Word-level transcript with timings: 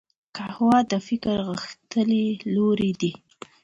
قهوه 0.37 0.77
د 0.91 0.93
فکر 1.07 1.37
غښتلي 1.49 2.25
لوری 2.53 2.91
دی 3.01 3.11